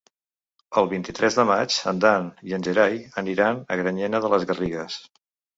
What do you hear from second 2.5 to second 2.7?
i en